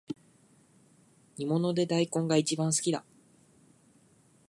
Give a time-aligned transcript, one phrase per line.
[1.37, 3.05] 煮物で大根がいちばん好きだ